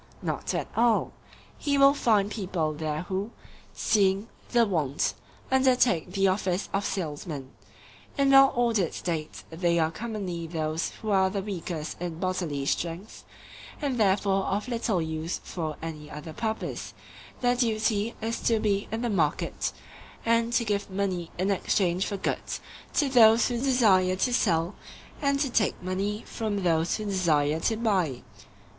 [0.23, 1.13] Not at all;
[1.59, 3.29] he will find people there who,
[3.71, 5.13] seeing the want,
[5.51, 7.51] undertake the office of salesmen.
[8.17, 13.23] In well ordered states they are commonly those who are the weakest in bodily strength,
[13.79, 16.95] and therefore of little use for any other purpose;
[17.41, 19.71] their duty is to be in the market,
[20.25, 22.59] and to give money in exchange for goods
[22.95, 24.73] to those who desire to sell
[25.21, 28.23] and to take money from those who desire to buy.